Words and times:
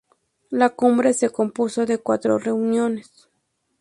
La 0.49 0.71
Cumbre 0.71 1.13
se 1.13 1.29
compuso 1.29 1.85
de 1.85 1.99
cuatro 1.99 2.39
reuniones. 2.39 3.29